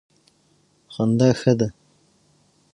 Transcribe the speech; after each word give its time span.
خندا 0.93 1.29
ښه 1.39 1.53
ده. 1.59 1.67